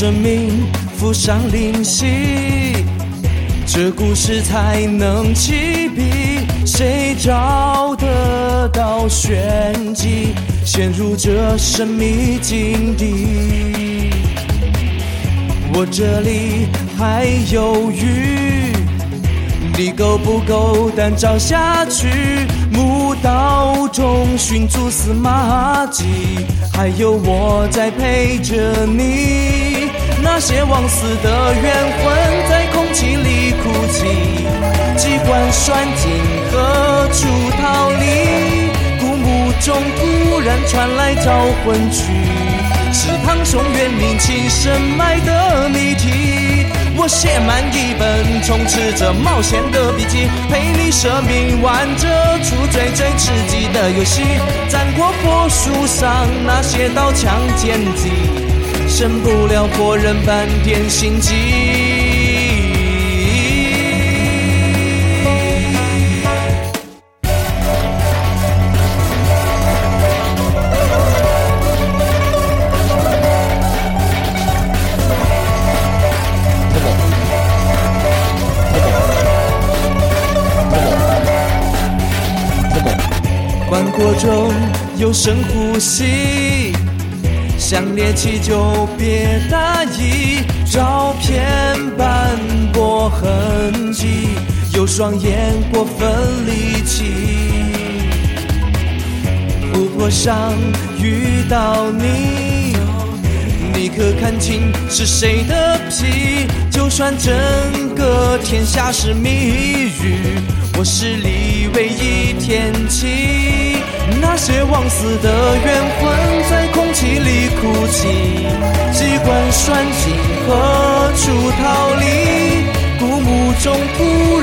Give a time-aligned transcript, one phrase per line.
[0.00, 2.06] 生命附上灵犀，
[3.66, 6.46] 这故事才能起笔。
[6.64, 10.28] 谁找得到玄机，
[10.64, 14.10] 陷入这神秘境地？
[15.74, 18.72] 我这里还有鱼，
[19.76, 22.08] 你够不够胆找下去？
[22.72, 26.04] 墓道中寻蛛丝马迹，
[26.72, 29.90] 还有我在陪着你。
[30.22, 34.46] 那些枉死的冤魂在空气里哭泣，
[34.96, 36.10] 机关算尽
[36.50, 37.26] 何处
[37.60, 38.70] 逃离？
[38.98, 42.04] 古墓中突然传来招魂曲，
[42.92, 46.66] 是唐宋元明清深埋的谜题。
[46.96, 52.06] 我写满一本充斥着冒险的笔记，陪你舍命玩这
[52.44, 54.22] 出最最刺激的游戏，
[54.68, 58.10] 战国帛书上那些刀枪剑戟。
[59.00, 61.32] 胜不了活人半点心机。
[83.66, 84.52] 关过中
[84.98, 86.79] 有深呼吸。
[87.70, 91.46] 想猎奇就别大意，照片
[91.96, 92.36] 斑
[92.72, 94.30] 驳痕迹，
[94.74, 96.10] 有双眼过分
[96.48, 97.04] 离奇。
[99.72, 100.52] 湖泊上
[100.98, 102.74] 遇到你，
[103.72, 106.48] 你可看清是谁的皮？
[106.72, 110.18] 就算整个天下是谜语，
[110.76, 113.76] 我是里唯一天启。
[114.20, 116.09] 那些枉死的冤魂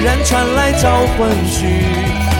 [0.07, 1.67] 然传来招魂曲，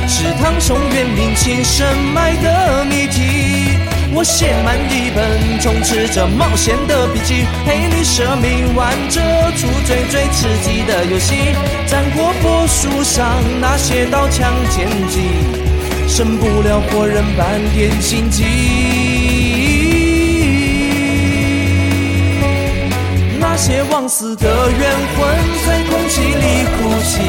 [0.08, 3.76] 是唐宋元明清深埋的谜题。
[4.14, 9.20] 我写满一本充斥着冒险的笔记，陪你舍命玩这
[9.58, 11.54] 出最最刺激的游戏。
[11.88, 15.28] 战国帛书上那些刀枪剑戟。
[16.08, 18.46] 胜不了活人半点心机。
[23.38, 25.28] 那些枉死的冤魂
[25.66, 27.20] 在空气里哭泣，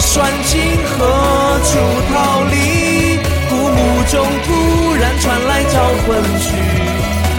[0.00, 1.78] 算尽何处
[2.12, 3.18] 逃离？
[3.48, 5.74] 古墓中突然传来招
[6.06, 6.48] 魂曲，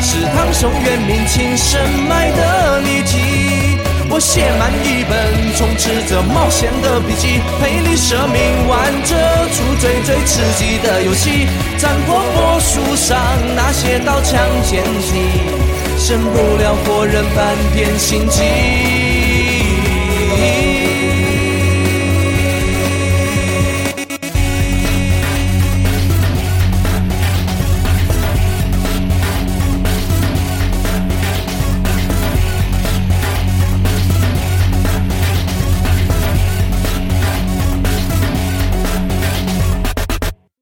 [0.02, 3.78] 是唐宋元明清深埋的谜题。
[4.14, 9.16] 我写满一本充斥着冒险的笔记，陪你舍命玩这
[9.54, 11.48] 出最最刺激的游戏。
[11.78, 13.18] 战国帛书上
[13.56, 15.16] 那些刀枪剑戟，
[15.98, 19.11] 胜不了活人半点心机。